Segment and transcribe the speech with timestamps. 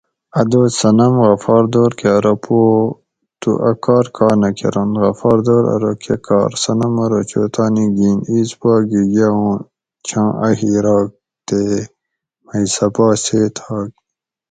[0.39, 2.59] اۤ دوس صنم غفار دور کہ ارو پو
[3.41, 7.85] تو اۤ کار کا نہ کرنت؟ غفار دور ارو کہ کار؟ صنم ارو چو تانی
[7.97, 9.53] گین ایس پا گی یہ اُوں
[10.07, 11.09] چھاں اۤ ھیر ھوگ
[11.47, 11.61] تے
[12.45, 13.89] مئ سہ پا سیت ھوگ